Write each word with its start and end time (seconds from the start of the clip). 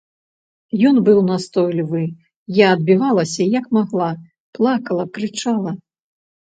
Ён 0.89 0.95
быў 1.09 1.19
настойлівы, 1.27 2.01
я 2.65 2.73
адбівалася 2.79 3.49
як 3.59 3.65
магла, 3.79 4.11
плакала, 4.57 5.03
крычала. 5.17 5.71